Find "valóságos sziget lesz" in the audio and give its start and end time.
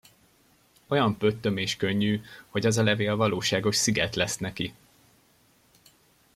3.15-4.37